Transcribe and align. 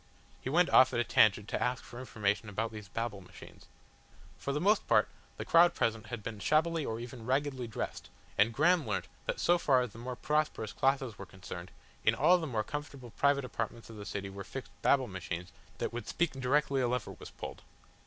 He 0.41 0.49
went 0.49 0.71
off 0.71 0.95
at 0.95 0.99
a 0.99 1.03
tangent 1.03 1.47
to 1.49 1.61
ask 1.61 1.83
for 1.83 1.99
information 1.99 2.49
about 2.49 2.71
these 2.71 2.87
Babble 2.87 3.21
Machines. 3.21 3.67
For 4.35 4.51
the 4.51 4.59
most 4.59 4.87
part, 4.87 5.07
the 5.37 5.45
crowd 5.45 5.75
present 5.75 6.07
had 6.07 6.23
been 6.23 6.39
shabbily 6.39 6.83
or 6.83 6.99
even 6.99 7.23
raggedly 7.23 7.67
dressed, 7.67 8.09
and 8.35 8.51
Graham 8.51 8.87
learnt 8.87 9.07
that 9.27 9.39
so 9.39 9.59
far 9.59 9.81
as 9.83 9.91
the 9.91 9.99
more 9.99 10.15
prosperous 10.15 10.73
classes 10.73 11.19
were 11.19 11.27
concerned, 11.27 11.69
in 12.03 12.15
all 12.15 12.39
the 12.39 12.47
more 12.47 12.63
comfortable 12.63 13.11
private 13.11 13.45
apartments 13.45 13.91
of 13.91 13.95
the 13.95 14.05
city 14.07 14.31
were 14.31 14.43
fixed 14.43 14.71
Babble 14.81 15.07
Machines 15.07 15.51
that 15.77 15.93
would 15.93 16.07
speak 16.07 16.31
directly 16.31 16.81
a 16.81 16.87
lever 16.87 17.11
was 17.19 17.29
pulled. 17.29 17.61